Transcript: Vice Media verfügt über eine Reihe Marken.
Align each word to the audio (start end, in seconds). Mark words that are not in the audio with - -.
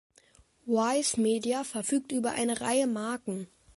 Vice 0.65 1.17
Media 1.19 1.63
verfügt 1.63 2.11
über 2.11 2.31
eine 2.31 2.59
Reihe 2.61 2.87
Marken. 2.87 3.45